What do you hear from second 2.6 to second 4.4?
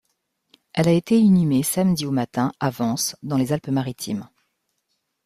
Vence dans les Alpes-Maritimes.